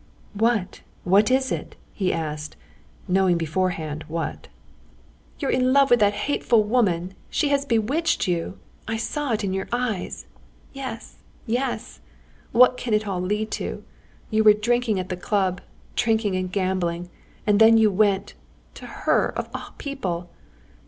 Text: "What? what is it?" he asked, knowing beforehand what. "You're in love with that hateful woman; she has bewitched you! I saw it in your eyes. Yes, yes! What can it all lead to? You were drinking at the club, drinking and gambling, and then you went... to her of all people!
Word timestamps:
"What? 0.33 0.81
what 1.03 1.29
is 1.29 1.51
it?" 1.51 1.75
he 1.93 2.11
asked, 2.11 2.55
knowing 3.07 3.37
beforehand 3.37 4.03
what. 4.07 4.47
"You're 5.37 5.51
in 5.51 5.73
love 5.73 5.91
with 5.91 5.99
that 5.99 6.13
hateful 6.25 6.63
woman; 6.63 7.13
she 7.29 7.49
has 7.49 7.65
bewitched 7.65 8.27
you! 8.27 8.57
I 8.87 8.97
saw 8.97 9.33
it 9.33 9.43
in 9.43 9.53
your 9.53 9.67
eyes. 9.71 10.25
Yes, 10.73 11.17
yes! 11.45 11.99
What 12.51 12.77
can 12.77 12.95
it 12.95 13.05
all 13.07 13.21
lead 13.21 13.51
to? 13.51 13.83
You 14.31 14.43
were 14.43 14.53
drinking 14.53 14.99
at 14.99 15.09
the 15.09 15.15
club, 15.17 15.61
drinking 15.95 16.35
and 16.35 16.51
gambling, 16.51 17.11
and 17.45 17.59
then 17.59 17.77
you 17.77 17.91
went... 17.91 18.33
to 18.73 18.87
her 18.87 19.27
of 19.37 19.51
all 19.53 19.75
people! 19.77 20.31